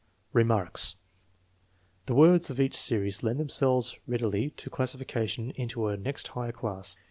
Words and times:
Remarks. 0.33 0.95
The 2.07 2.15
words 2.15 2.49
of 2.49 2.59
each 2.59 2.75
series 2.75 3.21
lend 3.21 3.39
themselves 3.39 3.99
read 4.07 4.23
ily 4.23 4.49
to 4.49 4.71
classification, 4.71 5.51
into 5.51 5.85
a 5.89 5.95
next 5.95 6.29
higher 6.29 6.51
class. 6.51 6.97